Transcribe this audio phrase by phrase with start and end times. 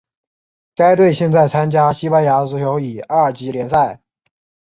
[0.73, 4.01] 该队现在参加西班牙足球乙二级联赛。